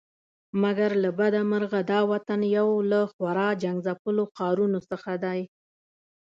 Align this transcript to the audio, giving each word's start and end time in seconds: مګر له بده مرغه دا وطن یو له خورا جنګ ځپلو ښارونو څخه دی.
مګر 0.61 0.91
له 1.03 1.09
بده 1.19 1.41
مرغه 1.51 1.79
دا 1.91 1.99
وطن 2.11 2.39
یو 2.57 2.69
له 2.91 2.99
خورا 3.11 3.49
جنګ 3.63 3.77
ځپلو 3.85 4.23
ښارونو 4.35 4.79
څخه 4.89 5.11
دی. 5.23 5.41